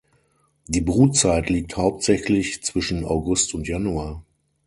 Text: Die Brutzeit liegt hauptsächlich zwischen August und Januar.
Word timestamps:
Die 0.65 0.81
Brutzeit 0.81 1.51
liegt 1.51 1.77
hauptsächlich 1.77 2.63
zwischen 2.63 3.05
August 3.05 3.53
und 3.53 3.67
Januar. 3.67 4.23